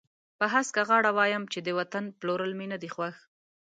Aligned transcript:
په 0.39 0.45
هسکه 0.53 0.81
غاړه 0.89 1.11
وایم 1.17 1.43
چې 1.53 1.59
د 1.63 1.69
وطن 1.79 2.03
پلورل 2.19 2.51
مې 2.59 2.67
نه 2.73 2.77
دي 2.81 2.89
خوښ. 2.95 3.15